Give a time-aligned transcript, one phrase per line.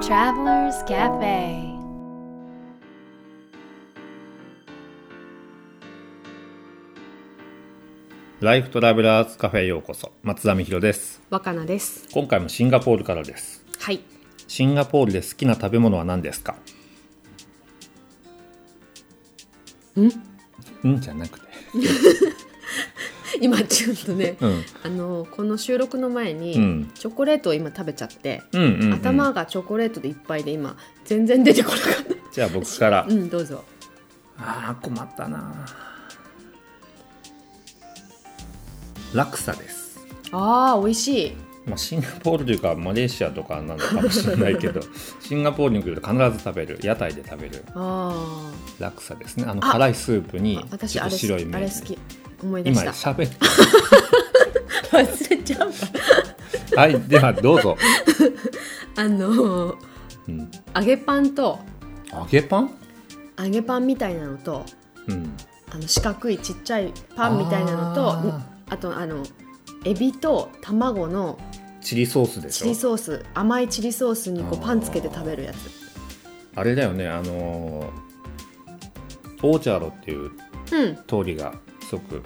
[0.00, 1.76] Travelers Cafe.
[8.40, 10.12] ライフトラベラーズカフェへようこそ。
[10.22, 11.20] 松田美弘です。
[11.30, 12.06] 若菜です。
[12.12, 13.64] 今回もシンガポールからです。
[13.80, 14.00] はい。
[14.46, 16.54] シンガポールで好きな食べ物は何ですか？
[19.96, 20.06] ん？
[20.88, 21.00] ん？
[21.00, 21.48] じゃなくて
[23.42, 24.64] 今ちょっとね、うん。
[24.82, 26.90] あのこの収録の前に、うん。
[26.94, 33.04] チョコレートを今食べちゃって、うんうん、うん、頭がチョコレートでいっぱいで今全然出てこなかっじゃあ僕から。
[33.04, 33.64] たうんどうぞ。
[34.38, 35.66] あー困ったな。
[39.14, 39.98] ラクサです。
[40.32, 41.32] あー美味しい。
[41.66, 44.80] まあ、シンガポールというかマレーシアとかなのかもしれないけど
[45.20, 46.78] シンガポールに来ると必ず食べる。
[46.82, 47.64] 屋台で食べる。
[47.74, 49.44] あラクサですね。
[49.46, 51.56] あのあ辛いスープにちょっとあれ白い麺。
[51.56, 51.98] あれ好き
[52.42, 53.12] 思い出今した。
[53.12, 53.36] 喋って
[54.92, 55.74] 忘れちゃうわ
[56.76, 57.76] はいではどうぞ、
[58.96, 59.74] あの
[60.28, 61.58] うん、揚げパンと
[62.12, 62.70] 揚げパン？
[63.38, 64.64] 揚げパンみたいなのと
[65.06, 65.32] うん。
[65.70, 69.22] あの四角いちっちゃいパンみたいなのとああとあの
[69.84, 71.38] エビと卵の
[71.82, 73.24] チリソースでしチリょソース。
[73.34, 75.56] 甘いチリソースにこうパンつけて食べるやつ。
[76.56, 77.86] あれだよねあのー
[79.42, 80.30] オーチャードっていう
[80.72, 80.96] うん。
[81.06, 81.52] 通りが
[81.88, 82.22] すごく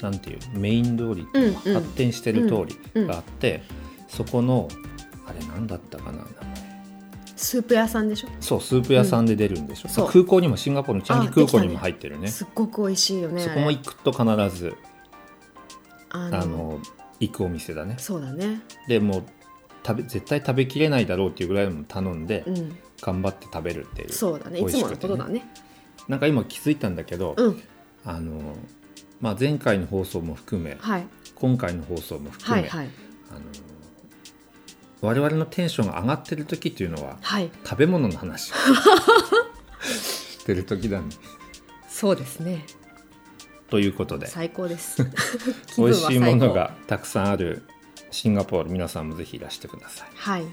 [0.00, 1.54] なんていうメイン通り、うんうん。
[1.54, 3.62] 発展してる通うんりがあって、
[4.08, 4.68] そこの
[5.26, 6.32] あれなんだったかな名前。
[7.36, 8.28] スープ屋さんでしょ？
[8.40, 10.08] そうスープ屋さんで出るんでしょ、そう。
[10.08, 12.28] 空港にもシンガポールのチャンギ空港にも入ってるね。
[12.28, 13.42] すっごく美味しいよね。
[13.42, 14.24] そこも行くと必
[14.56, 14.74] ず
[16.10, 16.78] あの
[17.18, 17.96] 行くお店だね。
[17.98, 18.60] そうだね。
[18.86, 19.24] でもう
[19.84, 22.76] 食べ絶対食べきれないだろうっていうぐらいのも頼んで、うん。
[23.00, 24.12] 頑張って食べるっていう。
[24.12, 24.60] そうだね。
[24.60, 25.44] いつものことだね。
[26.06, 27.62] なんか今気づいたんだけど、うん
[28.04, 28.56] あの
[29.20, 31.06] まあ、前回の放送も含めはい。
[31.36, 32.88] 今回の放送も含め、はいはい。
[33.30, 33.40] あの
[35.00, 37.50] 我々のテンションが上がってる時っていうのははい。
[37.64, 38.52] 食べ物の話。
[38.52, 38.54] を
[40.42, 41.06] してる時だね。
[41.88, 42.64] そうですね。
[43.70, 44.26] ということで。
[44.26, 45.04] 最高です。
[45.78, 47.62] 美味しいものがたくさんある
[48.10, 50.08] シンガポール皆さんもぜひいらしてください。
[50.14, 50.44] はい。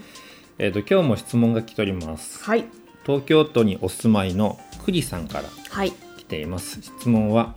[0.60, 2.44] えー、と今日も質問が来ております。
[2.44, 2.66] はい。
[3.06, 5.50] 東京都にお住まいのクリさんから。
[5.70, 5.92] はい。
[5.92, 6.82] 来ています。
[6.82, 7.56] 質問は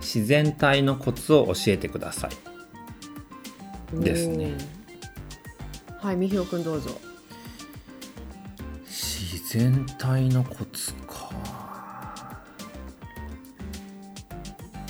[0.00, 2.30] 自然体のコツを教えてください。
[4.00, 4.56] ですね。
[6.00, 6.90] はいみひろくんどうぞ。
[8.84, 11.30] 自然体のコツか。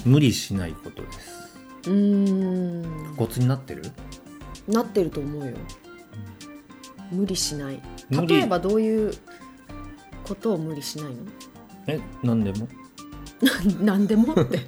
[0.04, 1.58] 無理しないことです。
[1.86, 3.16] うーん。
[3.16, 3.82] コツになってる？
[4.68, 5.56] なってると思うよ。
[7.10, 7.80] 無理しない。
[8.10, 9.12] 例えばどういう
[10.24, 11.22] ことを無理しないの？
[11.86, 12.68] え何でも？
[13.80, 14.60] 何でもって。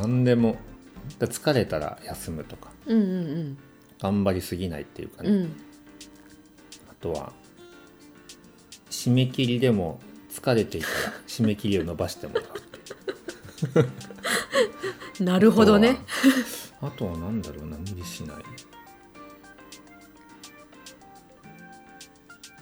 [0.00, 0.56] 何でも。
[1.18, 2.70] だ疲れたら休むとか。
[2.86, 3.58] うんうん
[4.00, 5.36] 頑張りすぎないっていうかね、うん。
[5.36, 5.56] うん
[6.90, 7.32] あとは
[8.90, 10.00] 締め切りでも
[10.30, 10.94] 疲れていたら
[11.26, 12.40] 締め切りを伸ばしてもら
[15.20, 15.98] う なるほどね。
[16.80, 18.36] あとは何だろうな無理しない。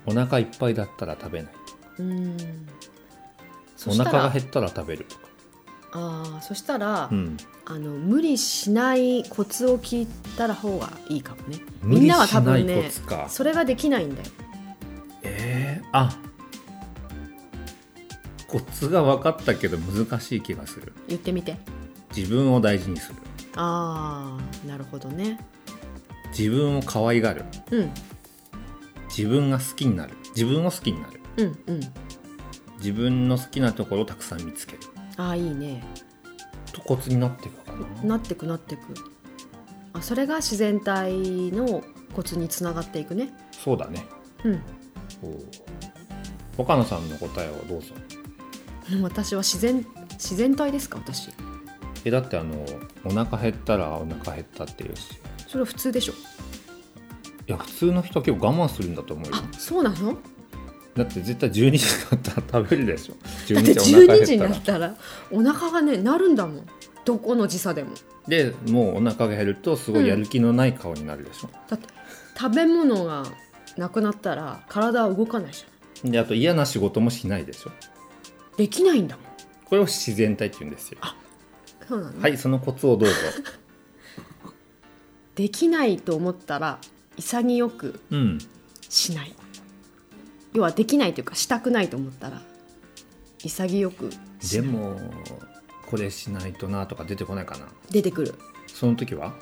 [0.07, 1.53] お腹いっぱいだったら食べない。
[1.99, 2.37] うん。
[2.37, 2.45] そ
[3.87, 5.23] お腹が減ったら食べるとか。
[5.95, 7.37] ああそしたら、うん。
[7.65, 10.07] あの無理しないコツを聞い
[10.37, 11.61] たら方がいいかもね。
[11.83, 13.27] 無理みんなは多しない分ねコツか。
[13.29, 14.29] それができないんだよ。
[15.23, 16.19] えー、あ
[18.49, 20.93] コツが分かったけど難しい気がする。
[21.09, 21.57] 言ってみて。
[22.15, 23.17] 自分を大事にする。
[23.57, 25.39] ああなるほどね。
[26.37, 27.45] 自分を可愛がる。
[27.71, 27.91] うん。
[29.09, 30.17] 自分が好きになる。
[30.35, 31.21] 自分を好きになる。
[31.37, 31.81] うんうん
[32.83, 34.79] 自分の好きなところをたくさん見つける。
[35.17, 35.85] ああいいね。
[36.73, 37.73] とコツになっていくか
[38.03, 38.09] な。
[38.09, 38.81] なってくなってく。
[39.93, 41.83] あそれが自然体の
[42.15, 43.33] コツにつながっていくね。
[43.53, 44.05] そうだね。
[44.45, 44.63] うん。
[46.59, 47.95] 岡野さんの答えをどうぞ。
[49.01, 51.31] 私は自然自然体ですか私。
[52.05, 52.67] えだってあの
[53.05, 55.21] お腹減ったらお腹減ったっていうし。
[55.47, 56.13] それは普通でしょ。
[56.13, 56.17] い
[57.47, 59.35] や普通の人は結構我慢するんだと思うよ。
[59.37, 60.17] あそうなの？
[60.97, 63.15] だって絶対12時だったら食べるでしょ。
[63.55, 64.95] だって12時お腹12時になったら
[65.31, 66.67] お腹がねなるんだもん。
[67.05, 67.93] どこの時差でも。
[68.29, 71.89] でもうお腹が減るとすごいやる気のない顔になるでしょ、だって
[72.39, 73.25] 食べ物が
[73.77, 76.11] なくなったら体は動かないじゃん。
[76.11, 77.71] であと嫌な仕事もしないでしょ。
[78.57, 79.27] できないんだもん。
[79.65, 80.99] これを自然体って言うんですよ。
[81.89, 83.15] そうなの、はいそのコツをどうぞ。
[85.35, 86.79] できないと思ったら
[87.17, 88.39] 潔くうん。
[88.89, 89.35] しない
[90.55, 92.43] 要はできないというかしたくないと思ったら
[93.39, 94.11] 潔く
[94.53, 95.01] でも
[95.87, 97.67] これしないとなとか出てこないかな。
[97.91, 98.35] 出てくる。
[98.67, 99.35] その時は？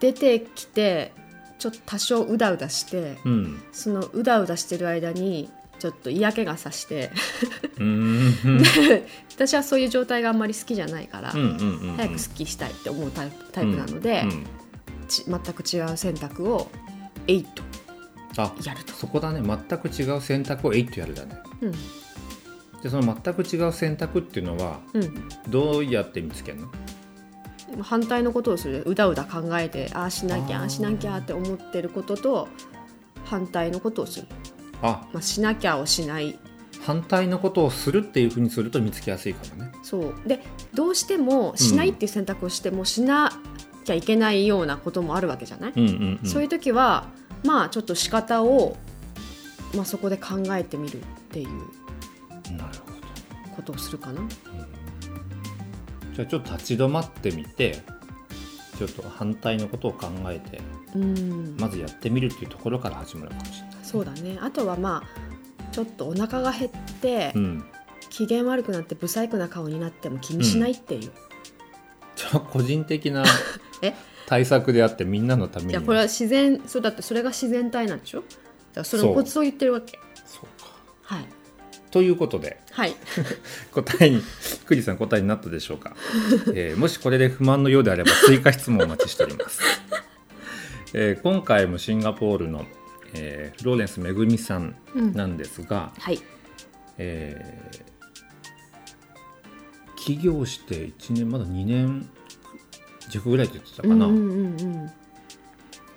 [0.00, 1.12] 出てきて
[1.58, 3.62] ちょっと多少うだうだしてうん。
[3.72, 7.10] そのうだうだしてる間にちょっと嫌気がさして
[9.30, 11.96] 私はそういう状態があんまり好きじゃないから、うんうんうんうん。
[11.96, 14.46] 早くすっきりしたいって思うタイプなので、うん
[15.06, 16.70] ち全く違う選択を
[17.26, 17.46] 8
[18.36, 18.92] あやると。
[18.92, 19.40] そこだね。
[19.40, 21.38] 全く違う選択を8やるだね。
[21.60, 21.72] うん。
[22.82, 25.28] でその全く違う選択っていうのはうん。
[25.48, 26.68] どうやって見つけるの？
[27.82, 28.82] 反対のことをする。
[28.86, 32.48] うだうだ考えてああしなきゃあしなきゃって思ってることと
[33.24, 34.26] 反対のことをする、
[34.82, 35.06] あ。
[35.12, 36.38] まあ、しなきゃをしない。
[36.82, 39.72] 反対のことをするっていうふうにすると見つけやすいかもね。
[39.82, 40.14] そう。
[40.28, 40.42] で
[40.74, 43.32] どうしてもしないっていう選択をしてもしな
[43.84, 46.28] きゃいけないようなこともあるわけじゃない、うんうんうん。
[46.28, 47.06] そういう時は
[47.44, 48.76] まあちょっと仕方を、
[49.74, 51.48] まあ、そこで考えてみるっていう
[53.54, 54.22] ことをするかな。
[56.14, 57.82] じゃあちょっと立ち止まってみて
[58.78, 60.60] ちょっと反対のことを考えて
[60.94, 61.56] うん。
[61.58, 63.76] まずやってみるっていうところから始まるかもしれない。
[63.82, 64.38] そうだね。
[64.40, 66.70] あとはまあちょっとお腹が減っ
[67.00, 67.64] て、うん。
[68.10, 71.00] 機嫌悪くなって不細工な顔になっても気にしないっていう、
[72.14, 73.24] じゃあ個人的な
[73.86, 73.94] え？
[74.26, 75.70] 対策であってみんなのために。
[75.72, 78.20] じゃあこれは自然そうだってそれが自然体なんでしょ？
[78.20, 78.30] だか
[78.76, 79.98] らそのコツを言ってるわけ。
[80.24, 80.70] そうか。
[81.02, 81.24] はい。
[81.90, 82.60] ということで。
[82.72, 82.94] はい。
[83.72, 84.20] 答えに
[84.66, 85.94] クリさん答えになったでしょうか、
[86.52, 89.60] えーもしこれで不満のようであれば追加質問をお待ちしております、
[90.92, 92.66] えー今回もシンガポールの、
[93.12, 94.74] えーフローレンスめぐみさん
[95.14, 96.20] なんですが、はい。
[96.98, 97.94] えー
[99.96, 102.08] 起業して1年まだ2年
[103.10, 104.90] 弱ぐらいって言ってたかな、うんうんうんうん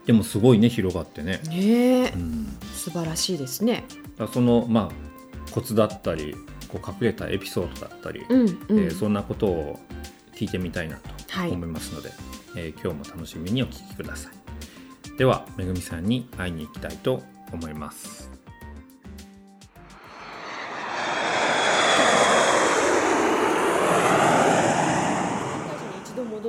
[0.06, 2.10] でもすごいね広がってね、ねえ。
[2.12, 3.84] うん、素晴らしいですね。
[4.32, 6.34] そのまあコツだったり
[6.70, 8.50] こう隠れたエピソードだったり、うんうん、
[8.86, 9.80] えーそんなことを
[10.34, 11.52] 聞いてみたいなとはい。
[11.52, 12.12] 思いますので、
[12.56, 15.18] えー今日も楽しみにお聞きください。
[15.18, 17.22] ではめぐみさんに会いに行きたいと
[17.52, 18.32] 思います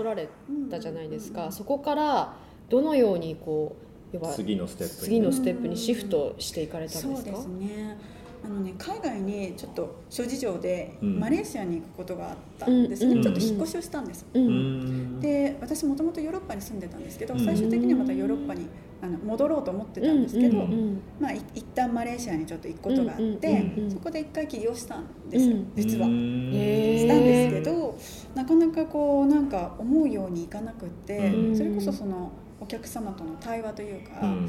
[0.09, 0.29] られ
[0.71, 2.35] たじゃないですか、そこから
[2.69, 3.89] どのようにこう
[4.35, 7.99] 次のステップに次のステップにシフトしていかれたんですかうですね
[8.45, 18.67] あのね海外にちょっと諸事情でマレーシアに行くことがあったんですね、うんちょっと引っ越しをしたんです、うんで私もともとヨーロッパに住んでたんですけど最終的にはまたヨーロッパに
[19.01, 23.91] あの戻ろうと思ってたんですけど、うんうんまあ、い一旦マレーシアにちょっと行くことがあって、うんうんうん。
[23.91, 25.73] そこで一回起業したんですよ、うん。
[25.77, 26.07] 実は。
[26.07, 27.97] したんですけど
[28.35, 31.57] なかなかこうなんか思うようにいかなくって、うん。
[31.57, 34.31] それこそそのお客様との対話というか、うん。
[34.31, 34.49] うん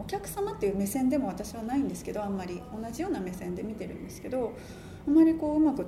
[0.00, 4.54] お客様っていう目線でも私はないんですけどあんまり同じような目線で見てるんですけど
[5.06, 5.86] あんまりこううまく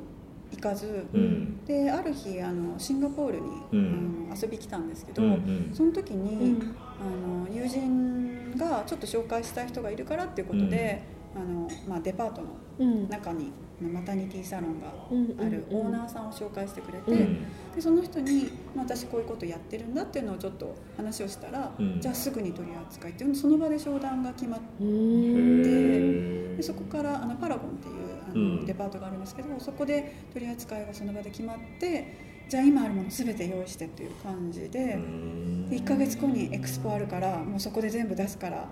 [0.52, 1.64] いかず、うん。
[1.64, 4.28] である日あのシンガポールに、うん。
[4.30, 5.70] あの遊び来たんですけど、うんうん。
[5.72, 11.02] その時に、うんあの友人がちょっと紹介したい人がいるからっていうことで、
[11.34, 12.48] あのまあ、デパートの
[12.78, 13.08] うん。
[13.08, 17.44] 中にマタニティサロンがうんあるうんオーナーさんを紹介してくれて、うん。
[17.74, 22.00] でその人にまあ私こういうことやってるんだっていうのをちょっと話をしたら、うん。
[22.00, 27.94] じゃあすぐに取り扱いっていうその場で商談が決まってでそこからあのパラゴンっていう
[28.24, 28.66] あの、うん。
[28.66, 35.70] デパートがあるんですけどそこで取り扱いがその場で決まってじゃあ今あるもの全て用意してっていう感じで,、うん。
[35.70, 38.68] で1ヶ月後にエクスポあるからもうそこで全部出すから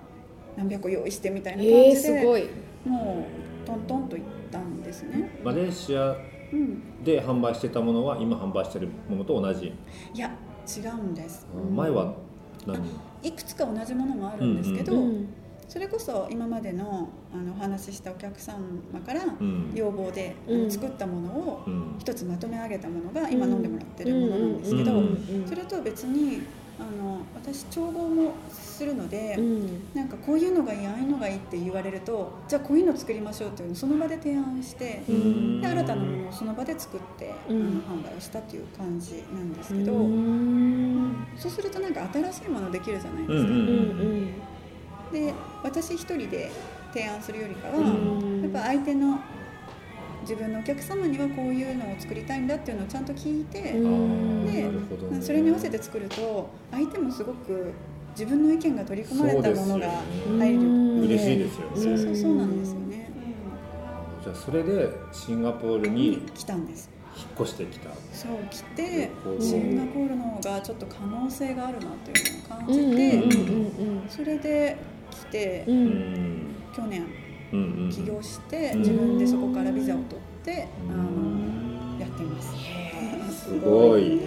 [0.56, 2.48] 何百個用意してみたいな感えー、じで、すごい。
[2.84, 3.24] も
[3.64, 5.30] うトントンといったんですね。
[5.44, 6.16] マレーシア
[6.50, 9.66] うん、で販売してたものは今販売してるものと同じ、
[10.14, 10.30] いや
[10.66, 11.46] 違うんです。
[11.76, 12.14] 前は
[12.66, 12.80] 何？
[13.22, 15.28] いくつか同じものもあるんですけど、うん
[15.68, 18.56] それこそ今までのあのお話ししたお客様
[19.06, 19.72] からうん。
[19.74, 20.64] 要望で、あうん。
[20.64, 21.96] の作ったものをうん。
[21.98, 24.98] 一つまとめ上げたものが今飲んでもらってるものなんですけど、うん。
[24.98, 25.02] う
[25.44, 25.46] ん。
[25.46, 26.42] それと別に
[26.78, 29.94] あの私調合もするので、うん。
[29.94, 35.60] なんかこういうのがいいああいうのがいいって言われるとじゃあこういうの作りましょうっていうのをその場で提案して、うん。
[35.60, 37.60] で新たなものをその場で作って、うん。
[37.60, 41.26] あの販売をしたっていう感じなんですけど、うん。
[41.36, 43.50] そうするとなんか新しいものできるじゃないですか。
[43.50, 43.72] うんうんう
[44.14, 44.28] ん
[45.12, 46.50] で私一人で
[46.92, 48.42] 提案するよりかは、うん。
[48.42, 49.18] やっぱ相手の
[50.22, 54.52] 自分のお客様にはこういうのを作りたいんだっていうのをちゃんと聞いて、うん。
[54.52, 55.22] でなるほどね。
[55.22, 57.72] それに合わせて作ると相手もすごく
[58.10, 59.90] 自分の意見が取り込まれたものが
[60.38, 61.00] 入るうん。
[61.02, 61.76] ので嬉しいですよね。
[61.76, 63.10] そうそうそうなんですよね、
[64.24, 66.90] じゃあそれでシンガポールうんに来たんです。
[67.16, 67.90] 引っ越してきた。
[68.12, 69.10] そう来て
[69.40, 74.08] シンガポールの方がちょっと可能性があるなというのを感じうんて、うん。
[74.08, 74.76] それで
[75.32, 75.86] ううん。
[75.86, 76.54] ん。
[76.74, 77.06] 去年。
[77.90, 78.78] 起業してうん。
[78.80, 82.52] 自分でそこからビザを取って、うあのんやってます。
[83.48, 84.02] すごい。
[84.02, 84.20] いい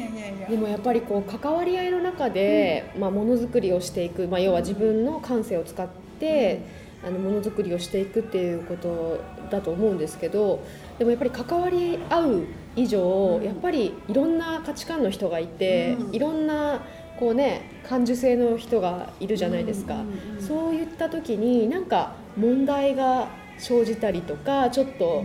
[0.00, 0.48] やいやいや。
[0.48, 5.88] でもやっぱりこう関わり合いの中で、まあ、ものづくりをしていく、まあ、要は自分の感性を使っ
[6.20, 6.60] て、
[7.06, 10.60] あのものづくりをしていくっていうことだと思うんですけど
[10.98, 12.42] でもやっぱり関わり合う
[12.74, 13.44] 以上、うん。
[13.44, 16.14] やっぱりいろんな価値観の人がいて、うん。
[16.14, 16.82] いろんな
[17.18, 20.04] こうね感受性の人がいるじゃないですか。
[20.38, 23.28] そういった時になんか問題が
[23.58, 25.24] 生じたりとかちょっと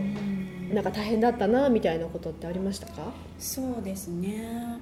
[0.73, 3.11] なんか大変だったなみたいなことってありましたか？
[3.37, 4.79] そうですね。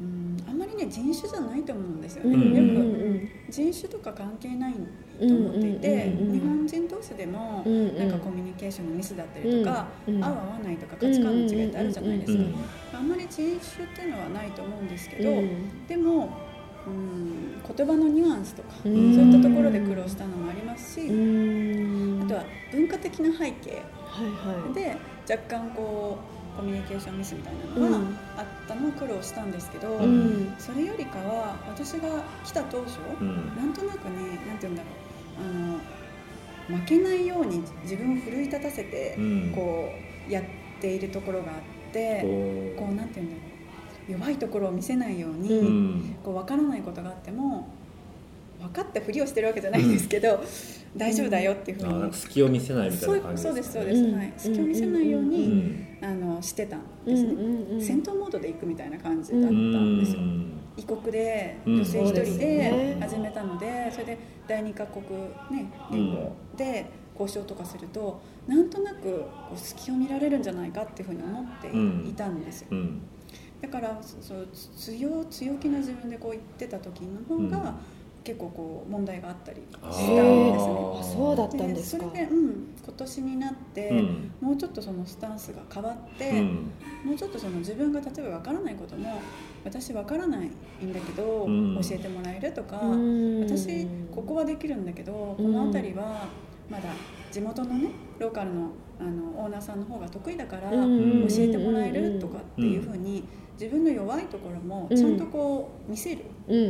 [0.00, 0.36] うん。
[0.48, 3.28] あんまりね人種じゃないと思うんですようね、んようん。
[3.28, 4.78] く人種とか関係ないと
[5.26, 7.64] 思っていて、日本人同士でも
[7.98, 12.44] なんかコミュニケーションのミスだったりとか、合う合わないとか価値観の違いってあるじゃないですか、
[12.94, 15.86] あんまり人種っていうのはないと思うんですけど、うん。
[15.88, 16.30] でも、
[16.86, 19.14] うん、言葉のニュアンスとか、うん。
[19.14, 22.22] そういったところで苦労したのもありますし、うん。
[22.24, 23.82] あとは文化的な背景
[24.74, 24.96] で
[25.28, 26.18] 若干こ
[26.54, 28.16] うコミュニケーションミスみたいなのがうん。
[28.36, 30.54] あったのを苦労したんですけど、うん。
[30.58, 33.56] それよりかは私が来た当初、うん。
[33.56, 34.16] なんとなくね
[34.46, 34.92] なんて言うんだろう。
[35.40, 39.52] あの負けないように自分を奮い立たせて、うん。
[39.54, 39.90] こ
[40.28, 40.44] うやっ
[40.80, 43.47] ているところがあって、ここうなんて言うんだろう
[44.08, 46.16] 弱いところを見せないように、ううん。
[46.24, 47.68] こう分からないことがあっても
[48.60, 50.42] 分かったふりをしてるわけじゃないんですけど、
[50.96, 54.16] 大丈夫だよっていうふうに、あなんか隙を見せないみたいな感じそうですそうです、うん。
[54.16, 55.98] はい、隙を見せないよううに、ん。
[56.00, 60.20] あのしてたんうんですね、うんうん戦闘モードで行くみたいな感じだったうんですよ、
[60.76, 61.74] 異国でうん。
[61.76, 65.04] 女性一人で始めたのでそれで第二カ国
[65.50, 66.86] ね言語で
[67.18, 72.68] 交渉とかするとなんとなくこう隙を見られるんじゃないかっていうふうに思っていたんですよ。
[72.72, 73.02] うん
[73.60, 77.74] だからそう強強気な自分でこう言ってた時の方が、うん。
[78.24, 80.86] 結構こう問題があったりあしたんですね。
[81.00, 82.04] あそうだったんですか。
[82.04, 84.32] それで、うん、今年になって、うん。
[84.42, 86.70] もうちょっとそのスタンスが変わって、うん。
[87.06, 89.18] もうちょっとその自分が例えば分からないことも
[89.64, 90.46] 私分からない
[90.84, 91.80] んだけど、うん。
[91.80, 93.40] 教えてもらえるとか、うん。
[93.44, 96.28] 私ここはできるんだけどこの辺りは
[96.68, 96.90] まだ
[97.32, 101.26] 地元のねローカルのあのオーナーさんの方が得意だから教うん。
[101.30, 103.24] えてもらえるとかっていうふうに
[103.60, 106.64] 自分の弱いところもちゃんとこう見せるうん。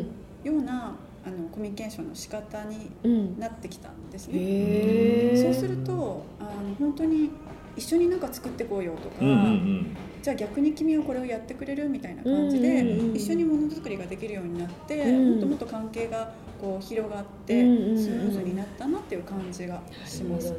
[0.45, 0.95] ような
[1.27, 3.39] あのコミュニケーションの仕方にうん。
[3.39, 4.35] なってきたんですね。
[4.39, 7.31] へえそうするとあの本当に
[7.77, 15.31] 一緒に何か作ってこうよとか、うんうんじゃあ逆に君はこれをやってくれるみたいな感じで、うん一緒にものづくりができるようになって、うん。
[15.31, 20.51] もっともっと関係がこう広がって、うんスムーズになったなっていう感じがします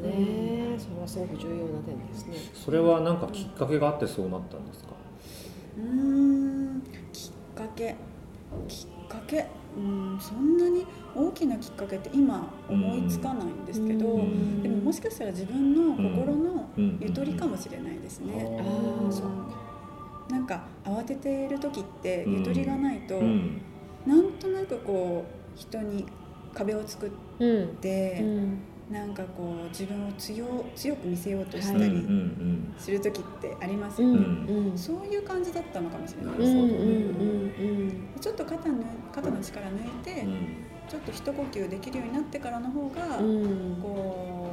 [0.78, 2.36] それはすごく重要な点ですね。
[2.54, 4.90] それはなんかきっかけがあってそうなったんですか？
[5.76, 7.94] うーんきっかけ。
[8.68, 9.46] きっかけ？
[9.76, 10.84] うんそんなに
[11.14, 16.98] 大きなきっかけって今思いつかないんですけど、うんでももしかしたら自分の心のうん。
[17.00, 18.58] ゆとりかもしれないですね。
[18.60, 19.12] あー。
[19.12, 23.60] そうなんか慌てている時ってゆとりがないと、うん。
[24.06, 26.06] なんとなくこう人に
[26.54, 27.76] 壁を作っうん。
[27.76, 28.58] て、うん
[28.90, 32.74] なんかこう自分を強強く見せようとしうんうんうたりん。
[32.76, 34.78] する時ってありますうんよね、うん。
[34.78, 40.26] そういう感じだったのかもしれないです、うんうんうんちょっと肩の肩の力抜いて、
[40.88, 43.78] ちょっと一呼吸できるようになってからの方が、うん。
[43.80, 44.50] こ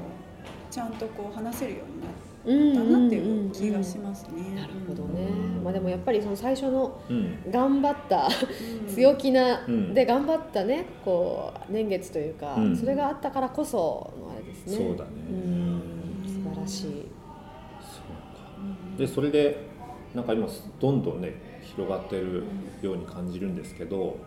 [0.69, 4.55] うちゃんとこう話せるようになっうんたなっていう気がしますね。
[4.55, 5.27] なるほどね、
[5.63, 7.51] まあ、でもやっぱりその最初のうん。
[7.51, 8.93] 頑張ったうん。
[8.93, 9.93] 強気な、うん。
[9.93, 12.77] で頑張ったねこう年月というか、うん。
[12.77, 14.77] それがあったからこそのあれですね。
[14.77, 15.11] そうだね。
[15.29, 15.81] うん。
[16.25, 17.07] 素晴らしい、そうか。
[18.97, 19.67] でそれで
[20.15, 20.47] なんか今
[20.79, 22.43] どんどんね広がってる
[22.81, 24.17] ように感じるんですけど、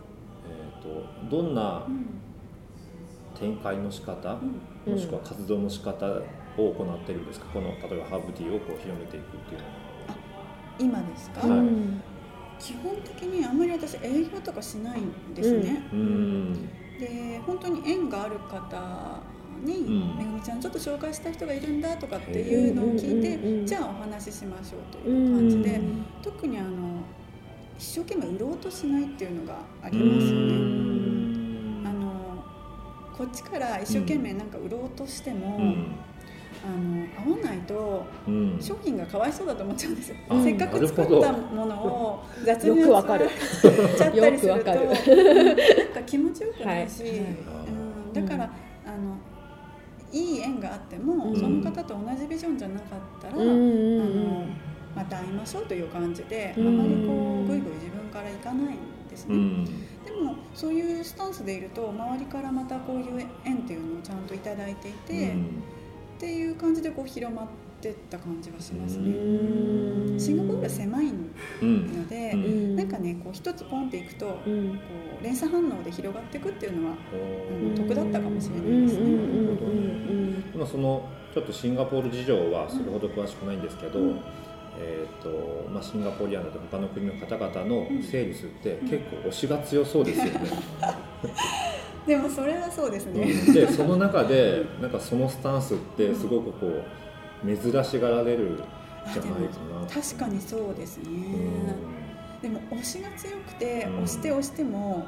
[0.47, 2.05] えー、とどんなうん。
[3.39, 4.37] 展開の仕方、
[4.85, 4.93] うん。
[4.93, 6.05] もしくは活動の仕方
[6.57, 7.45] を行ってるんですか？
[7.53, 9.71] この例えばハーブティーをこう広めていくっていうのは。
[10.79, 11.59] 今ですか、はい。
[11.59, 12.01] うん。
[12.59, 16.53] 基本的にあんまり私営業とかしないんですね、うん。
[16.99, 19.21] で本当に縁がある方
[19.63, 20.17] に「うん。
[20.17, 26.05] めぐみちゃんちょっと紹介した人がいるんだ」とかっていうのを聞いて、じゃあお話ししましょうとういう感じで、ん。
[26.21, 26.69] 特にあの
[27.77, 30.53] 一生懸命売ろうとしないっていうのがありますよね。
[30.53, 31.83] うん。
[31.85, 32.43] あの
[33.17, 35.95] こっちから一生懸命なんか売ろうとしても、うん
[36.63, 38.57] あの合わないとうん。
[38.61, 43.25] 商品がかわいそうだと思っちゃうんですよ、あせっかく作ったものを 雑によくわかる。
[43.25, 47.11] 扱っちゃったりするとなんか気持ちよくないし、はい。
[47.11, 47.21] はい。
[48.07, 48.43] うん、だから、
[48.85, 49.17] あの
[50.11, 51.39] いい縁があっても、うん。
[51.39, 54.45] その方と同じビジョンじゃなかったら、うんうんあの
[54.93, 56.67] また会いましょうという感じで、うん。
[56.67, 58.77] あまりこうぐいぐい自分から行かないん
[59.09, 59.35] ですね。
[59.35, 59.65] うん。
[59.65, 59.71] で
[60.21, 65.33] もそういうスタンスでいると周りからまたこういう縁っていうのをちゃんといただいていて、
[66.21, 67.47] っていう感じでこう広まっ
[67.81, 69.09] てった感じがしますうね。
[69.09, 70.19] うん。
[70.19, 72.75] シンガポールは狭いうんので、うん。
[72.75, 74.69] なんかねこう一つポンっていくとこうん。
[74.73, 74.79] う
[75.23, 77.75] 連鎖反応で広がっていくっていうのはうん。
[77.75, 78.87] 得だったかもしれないうん。
[78.87, 80.67] ですね。
[80.67, 83.61] そのちょっとシンガポール事情はそれほど詳しくないん。
[83.63, 84.19] ですけど、うん。
[84.79, 90.31] えーとまあ、シンガポリアンだと他の国の方々のセールスって結構推しが強そうですよね。
[92.05, 93.23] でもそれはそうですね。
[93.47, 98.57] うんでその中でなんかそのスタンスってすごくこう珍しがられる
[99.13, 99.87] じゃないかな。
[99.87, 101.03] 確かにそうですね。
[101.05, 101.17] う
[101.97, 105.05] んでも推しが強くてうん押して押しても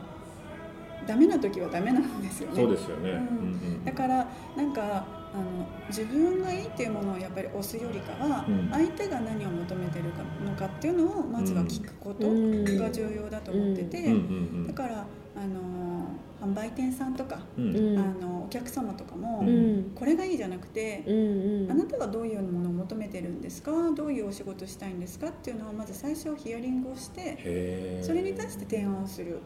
[1.07, 2.62] ダメな時はダメなんですよね。
[2.62, 3.09] そうですよね。
[3.09, 5.43] うんうんだからなんかあの
[5.89, 14.13] 自分がいいっていうものをやっぱり押すよりかは、うん相手が何を求めてるかのかっていうのをまずは聞くことうんが重要だと思ってて、
[14.67, 15.05] だから
[15.36, 16.08] あの
[16.42, 17.98] 販売店さんとか、うん。
[17.98, 19.92] あのお客様とかも、うん。
[19.96, 21.16] これがいいじゃなくて、うん
[21.63, 21.72] うん。
[21.72, 23.72] あなたはどういうものを求めてるんですか？
[23.96, 29.40] どういうお仕事したいんですかっていうのをまず最初ヒアリングをしてそれに対して提案をする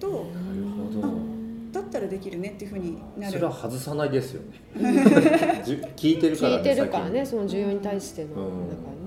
[0.00, 0.64] となる
[1.02, 1.38] ほど。
[1.70, 3.32] だったらできるねっていうふうになる。
[3.34, 4.58] それは外さないですよね。
[5.96, 6.56] 聞いてるからね。
[6.56, 8.34] 聞いてるからね先その需要に対してのうん。
[8.34, 8.46] からね。
[8.46, 8.97] へ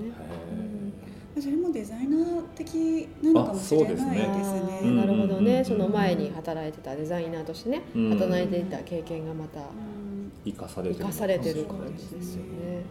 [1.42, 4.80] それもデザイナー的なのかもしれないですあそうですあね。
[4.82, 8.10] ーなるほどねその前に働いてたデザイナーとしてねうん。
[8.18, 9.60] 働いていた経験がまた
[10.44, 11.00] 生かされてる。
[11.00, 12.82] 生かされてる感じですよね。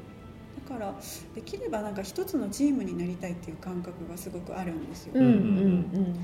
[0.69, 0.95] だから
[1.35, 5.13] できればなんか一つのチームになりたいっていう感覚がすごくあるんですよ。
[5.15, 6.15] うんうん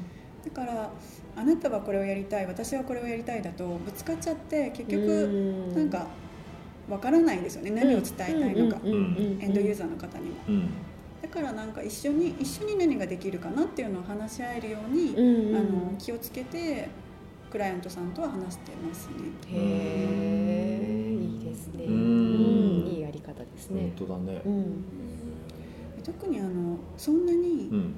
[0.45, 0.89] だから
[1.35, 5.69] あなたはこれをやりたい私はこれをやりたいだとぶつかっちゃって結うん。
[5.71, 6.07] 局なんか
[6.89, 7.71] わからないですよね。
[7.71, 8.79] 何を伝えたいのか。
[8.85, 10.35] エンドユーザーの方にも。
[11.23, 11.29] うん。
[11.29, 15.55] だからなんか一緒に一緒に何ができるかなっていうのを話し合えるように、うんうん。
[15.55, 16.89] あの気をつけて
[17.51, 19.13] クライアントさんとは話してますね。
[19.47, 19.55] へ
[20.83, 21.85] えいいですね。
[21.85, 21.93] うん。
[21.93, 22.87] うん。
[22.87, 23.93] いいやり方ですね。
[23.97, 24.41] 本当だね。
[24.45, 24.83] うん。
[26.03, 27.95] 特にあのそんなに、うん。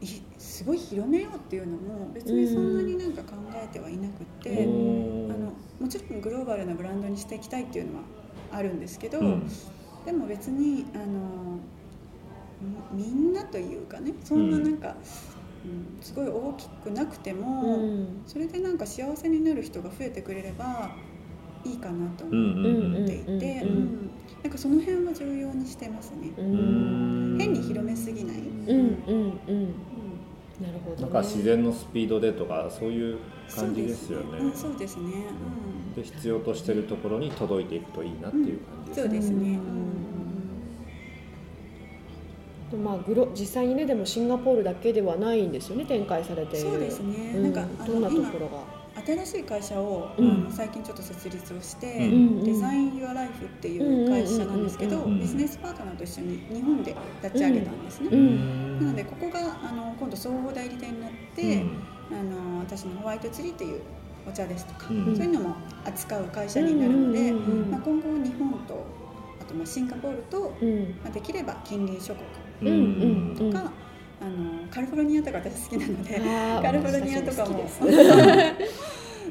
[0.00, 0.06] い
[0.36, 5.34] すごい広めようっていうのも別にそんなになんか考えてはいなくって、おー。
[5.34, 8.02] あのもちろんグローバルなブランドにしていきたいっていうのは
[8.50, 9.48] あるんですけど、うん。
[10.04, 11.60] でも別にあの
[12.92, 14.94] みみんなというかねそんななんか、うん
[16.00, 18.22] すごい大きくなくても、うん。
[18.26, 20.90] それでなんか幸せになる人が増えてくれれば
[21.64, 23.04] いいかなとうん思うん。
[23.04, 24.10] っていて、うん
[24.42, 26.32] なんかその辺は重要にしてますね。
[26.36, 29.64] 変に広めすぎない、うんうんうん。
[30.60, 31.02] なるほどね。
[31.02, 33.18] なんか自然のスピードでとかそういう
[33.54, 34.38] 感じですよね。
[34.38, 35.12] うんそうですね。
[35.94, 39.02] で必要としてるところに届いていくといいなっていう感じですね。
[39.02, 39.36] そうですね。
[39.36, 40.21] うん
[42.76, 46.70] まあグロ実際にねでもシンガポールだけではないんですよね展開されている。
[46.70, 47.32] そうですね。
[47.36, 47.42] うん。
[47.44, 48.82] なんかあどんなところが？
[49.06, 50.52] 新しい会社を、うん。
[50.52, 52.44] 最近ちょっと設立をして、うん。
[52.44, 58.08] デザイン・ユア・ライフっていう会社なんですけど、ビジネスパートナーと一緒に日本で立ち上げたんですね。
[58.12, 58.78] うん。
[58.80, 61.64] なのでここがあの今度総合代理店になって、
[62.10, 63.80] あの私のホワイトツリーっていう
[64.28, 65.16] お茶ですとか、うん。
[65.16, 65.56] そういうのも
[65.86, 68.84] 扱う会社になるので、まあ、今後日本と
[69.40, 71.00] あとまあシンガポールと、うん。
[71.02, 72.26] まあ、できれば近隣諸国
[72.70, 73.52] うんうんうん。
[73.52, 73.72] とか、
[74.20, 77.64] あのカリフォルニアとか私好きなので、カリフォルニアとかも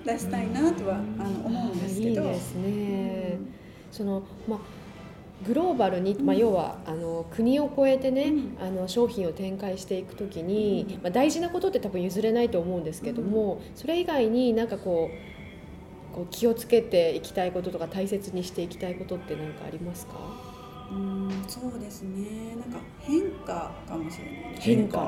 [0.06, 2.24] 出したいなとはあの思うんですけど。
[2.24, 3.38] いいですね。
[3.92, 4.60] そのまあ
[5.46, 8.58] グローバルに、まあ、要はあの国を越えてね、うん。
[8.62, 20.14] あの商品を展開していくときに、まあ、大事なことって多分譲れないと思うんですけども、それ以外になんかこうこう気をつけていきたいこととか大切にしていきたいことって何かありますか？
[20.92, 22.56] うんそうですね。
[22.56, 24.56] なんか変化かもしれない。
[24.60, 25.08] 変化。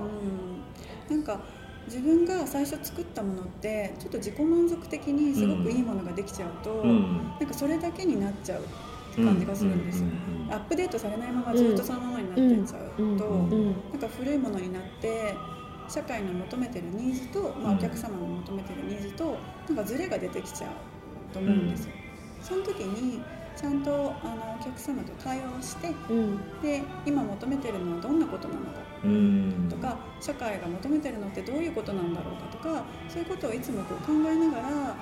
[1.10, 1.40] うん、なんか
[1.86, 7.18] 自分が最初作ったものってちょっと自己満足的にすごくいいものができちゃうと、うん。
[7.40, 8.64] なんかそれだけになっちゃう
[9.16, 15.34] 感じがするんですよ、うんアップデートされないままずっとそのままになってっちゃうと、うんうんなんか古いものになって
[15.90, 17.78] 社会の求めてるニーズと、まあ、うん。
[17.78, 21.92] お客様の求めてるニーズとなんかズレが出てきちゃうと思うんですよ。
[22.42, 23.22] その時に
[23.56, 23.92] ちゃんと
[24.24, 26.62] あのお客様と対話をしてうん。
[26.62, 28.72] で今求めてるのはどんなことなのか
[29.04, 29.68] うん。
[29.70, 34.94] とか社会が求めてるのってどういうことなんだろうかとかそういうことをいつもこう考えながらあの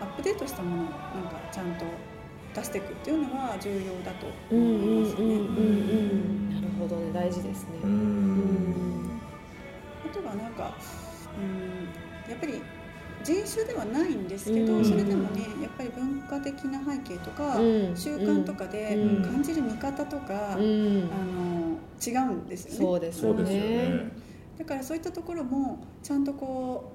[0.00, 0.92] アップデートしたものをなん
[1.24, 1.84] かちゃんと
[2.54, 5.24] 出していくっていうのは重要だとうんうんうん思いますね。
[5.24, 6.54] うんうん。
[6.54, 7.12] なるほどね。
[7.12, 7.70] 大事ですね。
[7.82, 9.20] ううんん。
[10.04, 10.74] あとはなんか
[11.38, 12.60] うんやっぱり
[13.22, 14.84] 人種ではないんですけど、うん。
[14.84, 17.96] それでもねやっぱり文化的な背景とか、うん。
[17.96, 19.22] 習慣とかでうん。
[19.22, 21.08] 感じる見方とか、うん。
[21.10, 22.78] あの違うんですよね。
[22.78, 23.44] そうですよね。
[23.44, 24.12] ね。
[24.58, 26.92] だからそういったところもちゃんとこ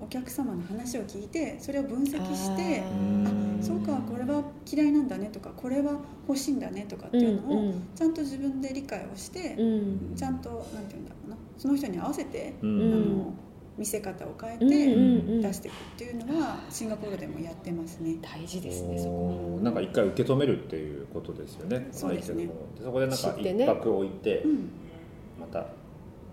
[0.00, 10.14] うお客様の話を聞いてそれを分析してあそうかこれは嫌いなんだねとかこれは欲しいんだねとかっていうのをちゃんと自分で理解をしてうん。
[10.16, 13.34] ちゃんとなんて言うんだろうなその人に合わせてうあんの
[13.80, 18.16] 見せ方を変えてうん出していくっていうのはシンガポールでもやってますね。
[18.20, 19.58] 大事ですねそこ。
[19.62, 22.50] なんか一回受け止めるっていうことですよねそうですね。
[22.78, 24.70] そこでなんか一泊置いてうん。
[25.40, 25.64] また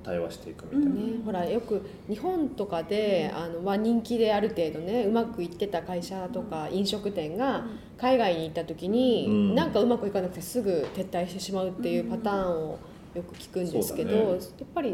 [0.03, 1.19] 対話していくみたいな、うん。
[1.19, 7.65] ね、ほらよく日本とかであの、まあ、人気である程度ねうまくいってた会社とか飲食店が
[7.97, 9.55] 海外に行った時に、うん。
[9.55, 12.79] なんかうまくいかなくてすぐ撤退してしまうっていうパターンを
[13.15, 14.17] よく聞くんですけど、ね。
[14.17, 14.37] やっ
[14.75, 14.93] ぱり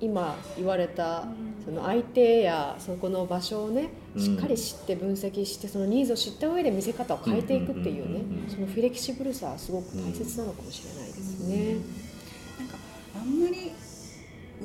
[0.00, 1.24] 今言われた
[1.64, 4.22] その相手やそこの場所をねうん。
[4.22, 11.74] しっかり知って分析してそのニーズを知った上で見せ方を変えていくっていうねそのフレキシブルさはすごく大切なのかもしれないですね。
[12.58, 12.76] なんか
[13.20, 13.72] あんまり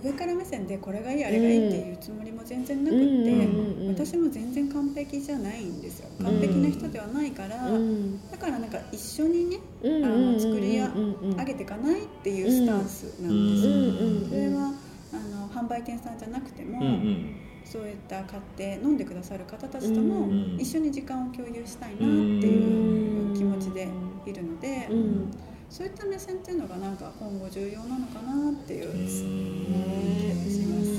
[0.03, 3.47] 上から目線でこれがいいあれがいいっていうつもりも全然なくって、
[3.89, 6.07] 私も全然完璧じゃないんですよ。
[6.19, 6.25] うん。
[6.27, 8.31] 完璧な人ではないから、うん。
[8.31, 14.73] だからなんか一緒にねうんあの作り上げていかないっていうスタンスなんですよ、それは
[15.13, 17.35] あの販売店さんじゃなくても、うんうん。
[17.63, 23.87] そういった買って飲んでくださる方たちともうん一緒に時間を共有したいなっていう気持ちで
[24.25, 25.31] いるので、うん。
[25.69, 28.89] そういった目線っていうのがなんか今後重要なのかなっていう。
[28.89, 28.97] う、ん。
[28.97, 30.91] 気がします。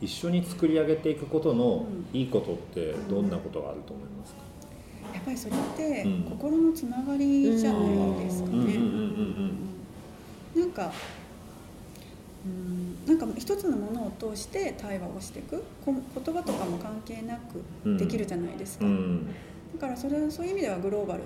[0.00, 4.40] 一緒に作り上げていくことのういいことってどんなことがあると思いますか、
[5.14, 6.22] やっぱりそれってうん。
[6.30, 7.84] 心のつながりじゃない
[8.24, 8.54] ですかね。
[8.56, 9.52] うんうんうん
[10.54, 10.60] うん。
[10.62, 10.92] なんか
[12.46, 17.64] うんなんか一つのものを通して対話をしていくこ言葉とかも関係なく
[17.98, 19.26] できるじゃないですか、うん。
[19.74, 21.22] だからそれそういう意味ではグローバル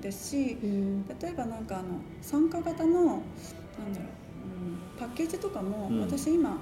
[0.00, 1.08] ですしうん。
[1.08, 1.84] 例えばなんかあの
[2.20, 6.00] 参加型のなんだろう、うん、パッケージとかも、うん。
[6.02, 6.58] 私今あの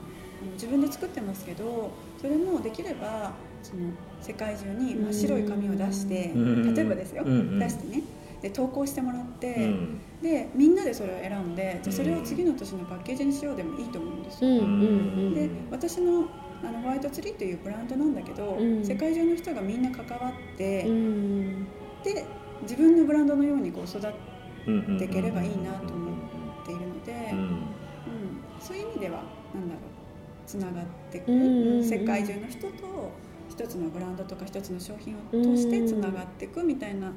[0.53, 3.33] 自分で作ってますけどそれもできれば
[3.63, 3.91] その
[4.23, 6.75] 世界中に真っ白い紙を出して、うん。
[6.75, 7.59] 例えばですよ、うんうん。
[7.59, 8.03] 出してね
[8.41, 10.01] で投稿してもらって、うん。
[10.23, 14.51] でみんなでそれを選んでじゃあそれを次の年のパッケージにしようでもいいと思うんですよ。
[14.51, 14.59] うん。
[14.59, 16.27] うんで私の
[16.63, 21.67] あのホワイトツリーというブランドなんだけど、うん世界中の人がみんな関わって、うん
[22.05, 22.25] で
[22.63, 24.13] 自分のブランドのようにこう育っ
[24.67, 26.11] うんていければいいなと思
[26.71, 27.67] ているので、うんうん
[28.61, 29.23] そういう意味では
[29.55, 29.85] なんだろう
[30.47, 31.85] つながっていく、うんうんうん。
[31.85, 33.11] 世界中の人と
[33.51, 37.15] 一つのブランドとか一つの商品を通してつながっていくみたいな、うん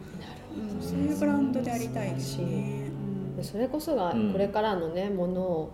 [0.81, 2.89] そういうブランドでありたいですね。
[3.37, 4.31] でそれこそがうん。
[4.31, 5.71] これからのねものを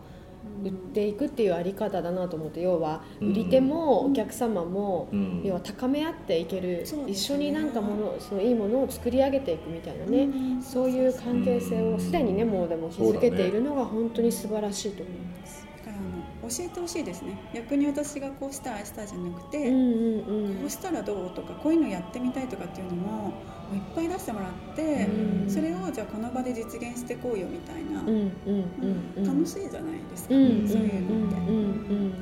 [0.64, 3.32] 売っていくっていうあり方だなと思って要はうん。
[3.32, 5.42] 売り手もお客様もうん。
[5.44, 10.28] 要は高め合っていける一緒になんかものそのいいものを作り上げていくみたいなねう
[10.60, 10.62] ん。
[10.62, 15.69] そういう関係性をすでにねもうでも築けているのが本当に素晴らしいと思います。
[16.42, 17.38] 教えてほしいですね。
[17.54, 20.56] 逆に私がこうしたああしたじゃなくて、うんうんうん。
[20.56, 23.34] こうしたらどうとかこういうのやってみたいとかっていうのも
[23.74, 25.50] いっぱい出してもらって、うん。
[25.50, 29.24] それをじゃあこの場で実現していこうよみたいな、うんうんうんうん。
[29.26, 31.36] 楽しいじゃないですか、うんうんそういうのって。
[31.36, 32.14] うんうん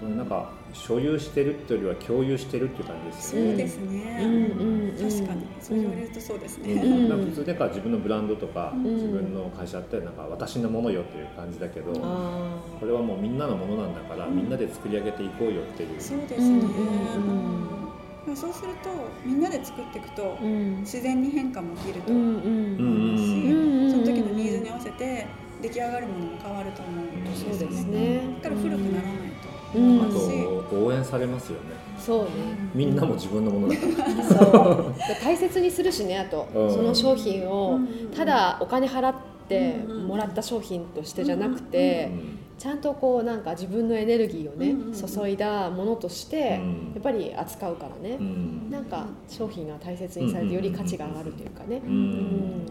[0.00, 3.54] 本当になんか所有してるっていうよりは共有してるっていう感じですそよね。
[3.54, 5.10] うですね、うんうんうん。
[5.10, 5.46] 確かに。
[5.60, 7.08] そう言われるとそうですね、うんうん。
[7.08, 8.82] なんか普通なんか自分のブランドとか、ん。
[8.84, 16.00] 自分の会社ってなんか私のものよっていう感じだけど、あこれはもうみんなのものなんだから、みんなで作り上げていこうよっていう。
[16.00, 18.90] そうですね、うんそうすると
[19.24, 20.80] みんなで作っていくとーうん。
[20.80, 25.26] 自然に変化も起きるとうんう思んうし、うんうんその時のニーズに合わせて
[25.62, 27.04] 出来上がるものも変わると思う。
[27.06, 27.24] ん。
[27.24, 27.98] ですよそうですね。
[27.98, 29.16] ねだから古くならない。
[29.16, 29.27] と
[29.74, 30.02] うん。
[30.02, 30.04] あ
[30.70, 31.76] と応援されますよね。
[31.98, 32.28] そうね。
[32.74, 34.24] みんなも自分のものだから。
[34.24, 34.94] そう。
[34.96, 36.48] で大切にするしねあと。
[36.54, 36.72] うん。
[36.72, 37.78] その商品を
[38.14, 39.14] ただお金払っ
[39.48, 40.06] てうん。
[40.06, 42.38] もらった商品としてじゃなくてうん。
[42.58, 46.92] ちゃんとこうなんか自分のエネルギーをね注いだものとしてうん。
[46.94, 48.70] やっぱり扱うからうねん。
[48.70, 51.80] なんか商品が大切にされてより価値が上がるというかね。
[51.84, 51.92] ううん。
[51.92, 52.66] ん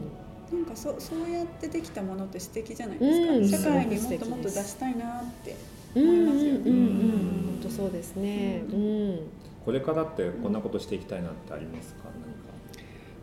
[0.52, 3.50] なんかそそうやってできたものって素敵じゃないですか、うん。
[3.50, 5.56] 社会にもっともっと出したいなって
[5.96, 6.60] 思いますよね。
[6.66, 8.64] うん本当そうですね。
[8.72, 9.20] うん。
[9.66, 12.08] これからってこんなことしていきたいなってありますか？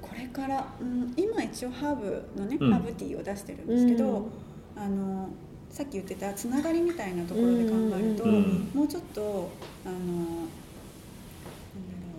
[0.03, 2.73] これから、うん、今一応ハーブのね、うん。
[2.73, 4.29] ハーブティーを出してるんですけど、
[4.77, 5.29] あの
[5.71, 8.31] さっき言ってたつながりみたいなところで考えると、うん。
[8.31, 9.51] うんもうちょっと
[9.85, 10.13] あのなんだ
[12.13, 12.19] ろ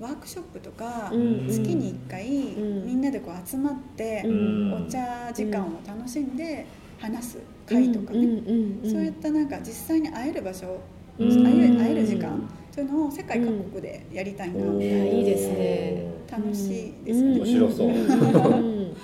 [0.00, 1.46] うん、ワークショップとか、うん。
[1.48, 2.86] 月に1回、ん。
[2.86, 4.74] みんなでこう集まって、うん。
[4.86, 6.66] お茶時間を楽しんで
[6.98, 10.80] 話す会とかね、うんうんうんそういったなんか実際に会える場所、
[11.18, 11.44] うん。
[11.44, 14.54] 会える会える時間そういうのを世界各国でやりたいな。
[14.54, 16.12] って、いやいいですね。
[16.30, 17.38] 楽しいですよね。
[17.38, 17.88] 面白そう。
[17.88, 18.96] うん。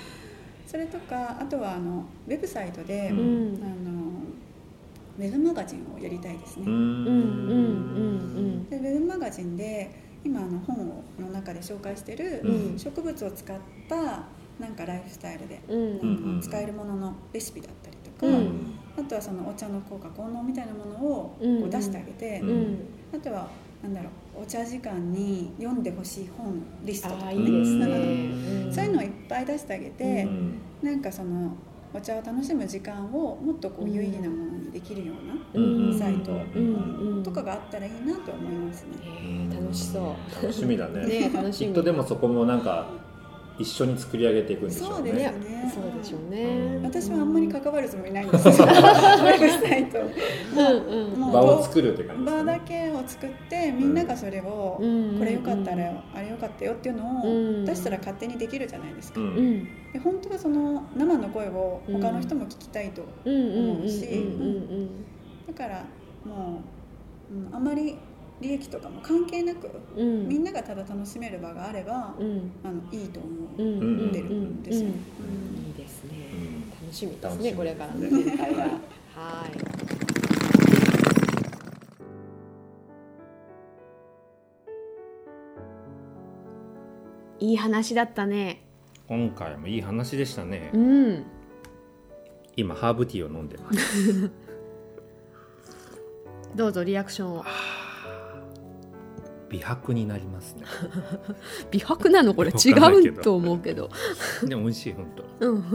[0.66, 3.60] それとかあとはあのウェブサイトで、うん。
[3.62, 4.02] あの
[5.18, 6.64] ウェブマガジンをやりたいですね。
[6.66, 6.72] うん。
[6.72, 9.90] うんうんうんでウェブマガジンで
[10.24, 12.78] 今あの本をの中で紹介してるうん。
[12.78, 13.56] 植物を使っ
[13.88, 14.24] た
[14.58, 16.40] なんかライフスタイルでうん。
[16.40, 18.74] 使えるもののレシピだったりとか、うん。
[18.96, 22.48] あとはそのお茶の効果効能みたいなものをうんこう出してあげて、うん。
[22.48, 22.78] うん
[23.14, 23.48] あとは
[23.82, 27.34] なんだろうお茶時間に読んでほしい本リストとかね。
[27.34, 31.52] そういうのをいっぱい出してあげて、うんなんかその
[31.94, 35.98] お茶を楽しむ時間をもっとこう有意義なものにできるようなうん。
[35.98, 36.32] サイト
[37.22, 39.54] とかがあったらいいなと思いますね。
[39.54, 40.42] 楽しそう。
[40.42, 41.06] 楽しみだね。
[41.06, 41.68] ね楽しみ。
[41.68, 42.86] きっとでもそこもなんか
[43.58, 44.94] 一緒に作り上げていくんでしょうね。
[44.96, 45.72] そうですね。
[45.74, 48.48] そうでしょうね私はあんまり関わるつもりないんです。
[48.48, 48.52] よ。
[48.52, 49.98] ウェブサイト。
[51.32, 52.44] 場を作るって感じ場ね。
[52.44, 55.18] だけを作ってみんながそれをうん。
[55.18, 57.62] これよかったらあれよかったよっていうのうん。
[57.62, 59.20] を出したら勝手にできるじゃないですか。
[59.92, 63.02] で本当はその生の声を他の人も聞きたいと。
[63.24, 64.88] うんうんうんうんうん。
[65.46, 65.84] だから
[66.24, 66.60] も
[67.30, 67.96] う、うん、あまり
[68.42, 70.28] 利益とかも関係なくうん。
[70.28, 72.50] みんながただ楽しめる場があればうん。
[72.64, 73.62] あのいいと思う。
[73.62, 74.92] うんうんうん出るんですようん。
[75.68, 76.10] いいですね。
[76.32, 76.70] うん。
[76.70, 78.64] 楽しみですねこれからの展開が
[79.14, 79.46] は
[87.38, 87.44] い。
[87.44, 88.62] いい話だったね。
[89.08, 90.70] 今回もいい話でしたね。
[90.74, 91.24] うん。
[92.56, 94.30] 今ハーブティーを飲んでます。
[96.54, 97.44] どうぞリアクションを
[99.52, 100.64] 美白になりますね。
[101.70, 102.34] 美白なの？
[102.34, 102.50] これ。
[102.56, 103.90] わ違うと思うけど。
[104.42, 105.06] でも美味しい本
[105.38, 105.46] 当。
[105.46, 105.62] うん。
[105.62, 105.68] は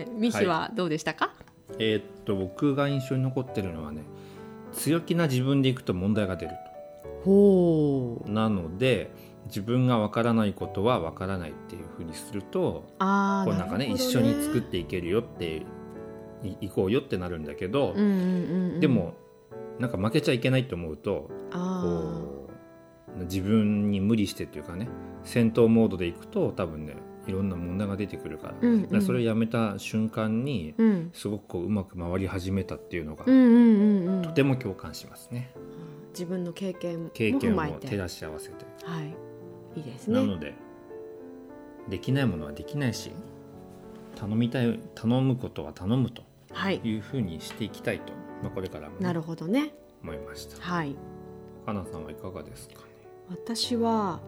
[0.00, 0.10] い。
[0.10, 1.34] ミシはどうでしたか、
[1.78, 4.02] えーっと僕が印象に残ってるのはね
[4.72, 6.52] 強気な自分でいくと問題が出る
[7.24, 8.26] ほう。
[8.26, 9.10] となので
[9.46, 15.62] 自分がわからないことはわからないっていうふうにするとああこうなんかね一緒に作っていけるよって
[16.42, 19.14] いいこうよってなるんだけど、うんうんうんうん、でも
[19.78, 22.37] なんか負けちゃいけないと思うとあこう
[23.24, 24.88] 自分に無理してっていうかね
[25.24, 26.94] 戦闘モードでいくと多分ね
[27.26, 29.02] いろんな問題が出てくるから,、うんうん。
[29.02, 31.10] それをやめた瞬間にーうん。
[31.12, 35.50] すごくこううまく回り始めたっていうのが、とても共感しますね。
[36.12, 39.14] 自分の経験も経験照らし合わせて、はい。
[39.76, 40.14] いいですね。
[40.14, 40.54] なので
[41.90, 43.10] できないものはできないし
[44.16, 46.22] 頼みたい頼むことは頼むと。
[46.52, 46.80] はい。
[46.82, 49.74] いうふうにしていきたいと、まあ、これからもね、なるほどね。
[50.02, 50.58] 思いました。
[50.62, 50.96] はい。
[51.66, 52.74] かなさんはいかがですか？
[52.76, 52.87] ね
[53.30, 54.20] 私は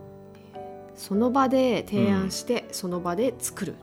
[0.94, 3.74] その場で提案して、その場で作る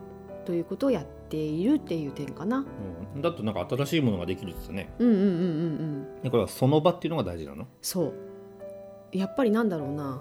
[0.44, 2.64] ということをやっているっていう点かな。
[3.14, 3.22] うん。
[3.22, 4.90] だとなんか新しいものができるってね。
[4.98, 5.34] うんうんうんうんう
[6.20, 6.22] ん。
[6.22, 7.66] でこれはその場っていうのが大事なの？
[7.82, 8.14] そう。
[9.12, 10.20] やっぱりなんだろうな。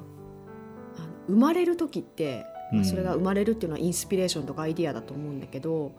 [1.27, 2.85] 生まれる時って、まあうん。
[2.85, 5.93] それが生まれるっていうのはインスピレーションとかアイディアだと思うんだけど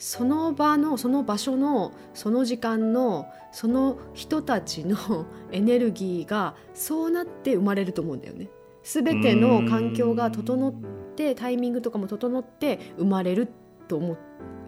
[0.00, 8.48] その場のその場所のその時間のその人たちのエネルギーがそうなって生まれると思うんだよね。
[8.82, 10.72] すべての環境が整っ
[11.16, 13.46] てタイミングとかも整って生まれる
[13.88, 14.16] と思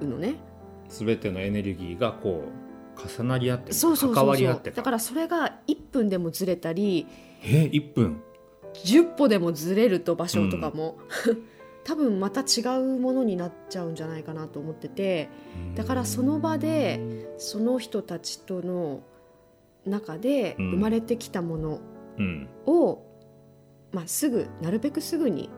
[0.02, 0.34] うのね。
[0.90, 2.44] すべてのエネルギーがこ
[2.98, 4.76] う重なり合って関わり合ってた。
[4.76, 7.06] だからそれが1分でもずれたり
[7.42, 8.20] え1分
[8.84, 10.98] ？10歩でもずれると場所とかも、
[11.84, 15.28] 多分また違うものになっちゃうんじゃないかなと思ってて
[15.74, 17.00] だからその場で
[17.38, 19.02] その人たちとの
[19.86, 20.70] 中でうん。
[20.72, 21.80] 生まれてきたもの
[22.18, 22.48] うん。
[22.66, 23.02] を、
[23.92, 25.50] まあ、すぐなるべくすぐに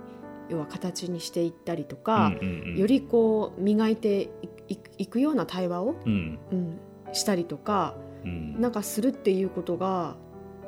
[0.48, 2.76] 要は形にしていったりとか、うんうんうん。
[2.76, 4.30] よりこう磨いて
[4.68, 6.38] いいくような対話を、うん。
[6.52, 6.78] うん、
[7.12, 8.60] したりとかうん。
[8.60, 10.16] なんかするっていうことが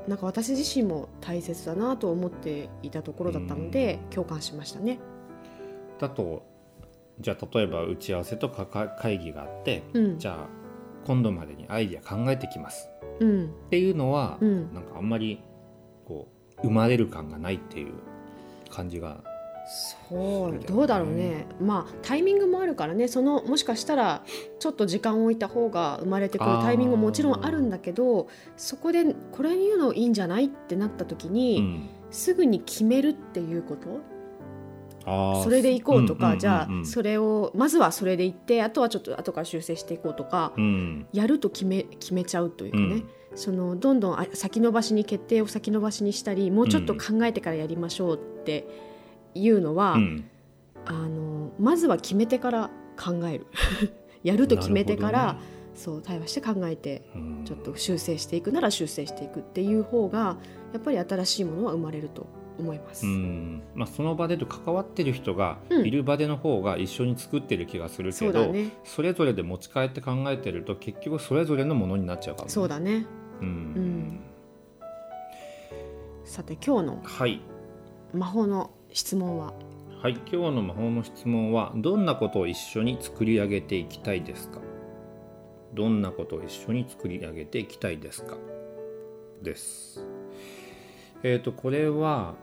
[0.08, 5.00] なんか私自身も大切だなと思っていたところだったので、共感しましたね。
[5.98, 6.46] だと
[7.20, 10.48] じゃあ例えば打ち合わせとかか会議があって、うん、じゃあ
[11.06, 12.90] 今度までにアイディア考えてきます。
[13.20, 13.44] うん。
[13.46, 14.74] っていうのは、うん。
[14.74, 15.40] なんかあんまり
[16.04, 16.28] こ
[16.58, 17.94] う生まれる感がないっていう
[18.68, 19.22] 感じが
[20.10, 21.46] そうどうだろうね。
[21.60, 23.08] まあタイミングもあるからね。
[23.08, 24.22] そのもしかしたら
[24.58, 30.46] ちょっと時間を置いた方が生まれてくるタイミングももちろんあるんだけどそこでこれ言うのいいんじゃない？
[30.46, 31.88] ってなった時に、うん。
[32.10, 34.00] すぐに決めるっていうこと？
[35.06, 36.38] それでいこうとか、んんんん。
[36.40, 41.06] じゃあそれをまずはそれでいってあとはちょっと後から修正していこうとか、うん。
[41.12, 43.08] やると決め決めちゃうというかね、うん。
[43.34, 48.66] そのどんどんあ先延ばしに決定を先延ばしにしたりもうちょっと考えてからやりましょうって
[49.34, 50.24] いうのは、うん。
[50.86, 53.46] あのまずは決めてから考える。
[54.24, 55.44] やると決めてから、なるほ
[55.76, 57.02] そう対話して考えて
[57.44, 58.50] ちょっと修正していく。
[58.50, 60.36] なら修正していくっていう方が
[60.72, 62.26] やっぱり新しいものは生まれると
[62.58, 63.06] 思います。
[63.06, 63.62] うん。
[63.74, 65.86] まあ、その場でと関わってる人がうん。
[65.86, 68.70] いる場での方が一緒に作ってる気がするけど、そうだね。
[68.84, 73.06] それぞれで持ち帰って考えてると結局それぞれのものになっちゃうかもね、そうだね。
[73.40, 74.20] うん、ん
[76.24, 77.40] さて今日のはい。
[78.14, 79.52] 魔法の質問は？
[80.02, 80.12] はい。
[80.32, 84.60] 今日の魔法の質問はどんなことを一緒に作り上げていきたいですか？
[85.74, 88.36] どんなことを一緒に作り上げていきたいですか？
[89.42, 90.04] です。
[91.22, 92.34] えっ、とこれは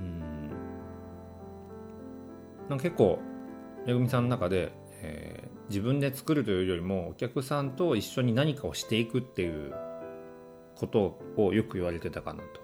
[0.00, 0.48] うん。
[2.68, 3.18] なんか結構
[3.86, 9.72] めぐみさんの中で、えー自分で作るというよりもお客さんと一緒に何かをしていくっていう
[10.76, 12.60] ことをよく言われてたかなと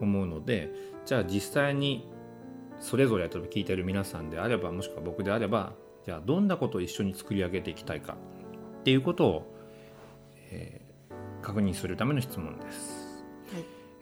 [0.00, 0.70] 思うので
[1.04, 2.08] じゃあ実際に
[2.78, 5.74] それぞれ例えば聞いてる皆さんであればもしくは僕であれば
[6.06, 8.16] じゃあどんなことを一緒に作り上げていきたいか
[8.80, 9.54] っていうことを、
[10.50, 10.90] えー
[11.42, 12.99] 確認するための質問です、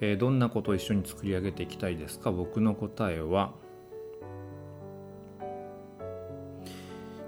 [0.00, 2.30] えーどんなことを一緒に作り上げていきたいですか？
[2.30, 3.52] 僕の答えは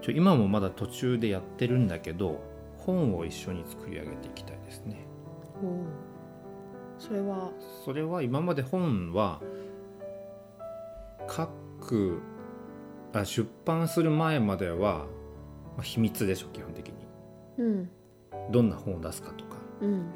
[0.03, 2.41] ちょ今もまだ途中でやってるんだけど
[2.79, 5.07] 本を一緒に作り上げていきたいですね。
[6.99, 7.51] それは？
[7.85, 9.41] それは今まで本は
[11.29, 11.49] 書
[11.81, 12.21] く
[13.13, 15.07] あ出版する前までは、
[15.77, 16.95] まあ、秘密でしょ基本的に。
[17.59, 17.91] うん。
[18.51, 19.57] どんな本を出すかとか。
[19.83, 20.07] うん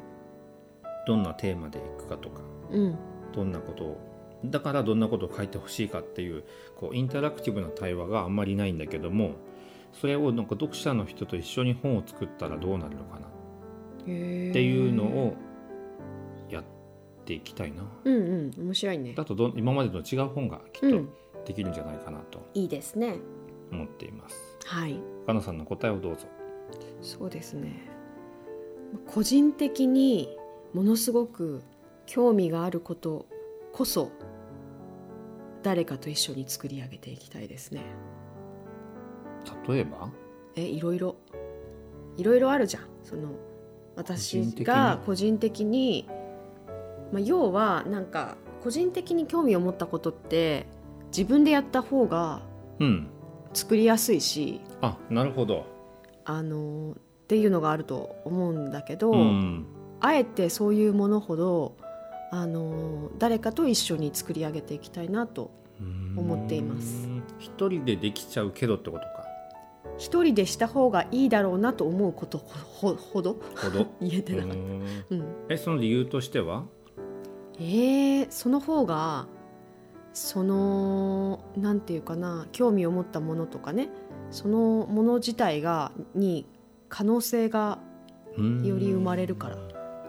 [1.05, 2.41] どんなテーマでいくかとか
[2.71, 2.97] うん。
[3.33, 4.15] どんなことを
[4.45, 6.43] だからどんなことを書いてほしいかっていう
[6.75, 9.31] こうインタラクティブな対話があんまりないんだけども
[9.93, 13.29] それをなんか読者の人と一緒に本を作ったらどうなるのかなっ
[14.07, 15.35] へていうのを
[16.49, 16.63] やっ
[17.25, 17.83] ていきたいな。
[18.03, 18.19] うんう
[18.59, 18.65] ん。
[18.65, 19.13] 面白いね。
[19.13, 21.09] だとどん今までと違う本がきっとうん。
[21.45, 23.19] できるんじゃないかなといいですね。
[23.71, 24.57] 思っています。
[24.65, 24.99] はい。
[25.25, 26.27] かなさんの答えをどうぞ。
[27.01, 27.87] そうですね。
[29.07, 30.35] 個人的に
[30.75, 31.61] ものすごく
[32.05, 33.27] 興味があること
[33.71, 34.11] こそ
[35.63, 37.81] 誰かと一緒に作り上げていきたいですね
[39.69, 40.09] 例えば？
[40.57, 41.15] えいろいろ
[42.17, 43.29] いろいろあるじゃんその
[43.95, 46.09] 私が個人的に？
[47.13, 50.67] まあ、要はなんか個人的に興味を持ったことって
[51.07, 52.41] 自分でやった方が
[52.79, 53.07] うん。
[53.53, 55.65] 作りやすいしあなるほど。
[56.25, 59.65] あのっていうのがあると思うんだけど、うん。
[60.01, 61.75] あえてそういうものほど
[62.31, 65.51] あの誰かと一緒に作り上げていきたいなと
[66.15, 67.07] 思っています。
[67.07, 67.23] うん。
[67.39, 69.25] 一人でできちゃうけどってことか。
[69.97, 73.37] 一人でした方がいいだろうなと思うことほほほど？
[73.55, 73.87] ほど。
[74.01, 74.83] 言えてなかった、うん。
[75.09, 76.65] うん、えその理由としては？
[77.57, 79.27] えー、その方が
[80.11, 83.89] そのなんていうかな興味を持ったものとかね
[84.31, 86.45] そのもの自体がに
[86.89, 87.79] 可能性が
[88.37, 89.57] うんより生まれるから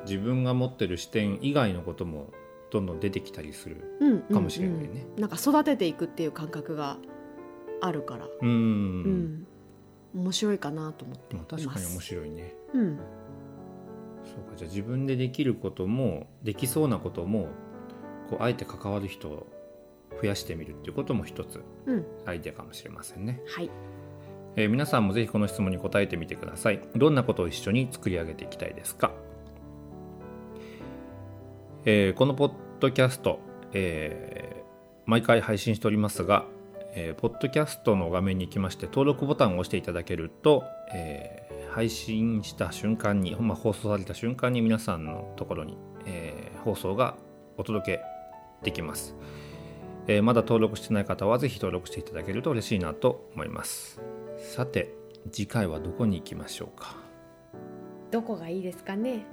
[0.06, 2.30] 自分が持ってる視点以外のことも
[2.70, 5.06] どんどん出てきたりするうんかもしれないね。
[5.16, 6.98] うんなんか育てていくっていう感覚が
[7.80, 8.48] あるから、うん。
[8.48, 8.52] う
[9.08, 9.46] ん。
[10.14, 11.46] 面白いかなと思っていまあ。
[11.46, 12.54] 確かに面白いね。
[12.74, 12.96] うん。
[14.24, 17.48] そうかじゃあ自分でできることもできそうなことも
[18.28, 19.46] こうあえて関わる人を
[20.20, 22.06] 増やしてみるっていうことも一つうん。
[22.24, 23.70] アイデアかもしれませんね、はい。
[24.56, 26.80] えー皆さんもぜひこの質問に答えてみてください。
[26.96, 29.12] どんなことを一緒に作り上げていきたいですか、
[31.88, 33.38] えーこのポッドキャスト、
[33.72, 34.66] えー
[35.08, 36.44] 毎回配信しておりますが、
[36.96, 47.14] えーポッドキャストの画面に行きまして登録ボタンを押していただけると、えー配信した瞬間に、まあ、放送された瞬間に皆さんのところに、えー放送が
[47.56, 48.00] お届け
[48.64, 49.14] できます、
[50.08, 54.02] えーまだ登録してない方はぜひ登録していただけると嬉しいなと思います。
[54.38, 54.92] さて
[55.30, 56.96] 次回はどこに行きましょうか？
[58.10, 59.24] どこがいいですかね？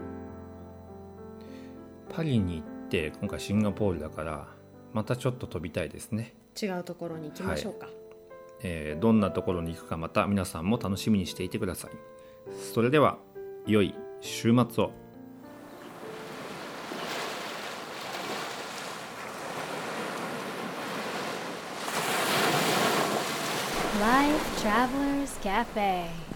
[2.13, 4.47] パリに行って今回シンガポールだから
[4.93, 6.35] またちょっと飛びたいですね。
[6.61, 7.87] 違うところに行きましょうか、
[8.61, 11.91] えーどんなところに行くかまた皆さんも楽しみにしていてください。
[12.73, 13.17] それでは
[13.65, 14.91] 良い週末を。
[23.99, 26.32] Life Travelers Cafe